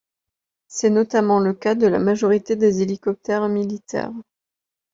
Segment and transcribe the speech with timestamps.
[0.67, 4.11] C'est notamment le cas de la majorité des hélicoptères militaires.